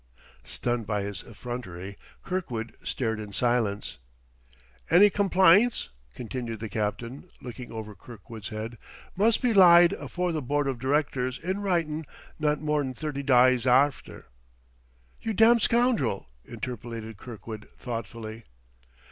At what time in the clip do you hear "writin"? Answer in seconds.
11.61-12.07